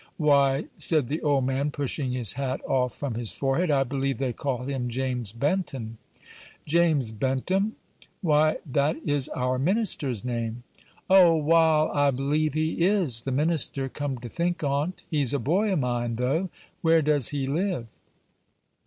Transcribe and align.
"Why," 0.17 0.65
said 0.79 1.09
the 1.09 1.21
old 1.21 1.45
man, 1.45 1.69
pushing 1.69 2.11
his 2.11 2.33
hat 2.33 2.59
off 2.67 2.95
from 2.97 3.13
his 3.13 3.31
forehead, 3.33 3.69
"I 3.69 3.83
believe 3.83 4.17
they 4.17 4.33
call 4.33 4.63
him 4.63 4.89
James 4.89 5.31
Benton." 5.31 5.99
"James 6.65 7.11
Benton! 7.11 7.75
Why, 8.23 8.57
that 8.65 8.95
is 9.07 9.29
our 9.29 9.59
minister's 9.59 10.25
name!" 10.25 10.63
"O, 11.07 11.35
wal, 11.35 11.91
I 11.91 12.09
believe 12.09 12.55
he 12.55 12.81
is 12.83 13.21
the 13.21 13.31
minister, 13.31 13.89
come 13.89 14.17
to 14.21 14.27
think 14.27 14.63
on't. 14.63 15.03
He's 15.11 15.35
a 15.35 15.39
boy 15.39 15.71
o' 15.71 15.75
mine, 15.75 16.15
though. 16.15 16.49
Where 16.81 17.03
does 17.03 17.27
he 17.29 17.45
live?" 17.45 17.85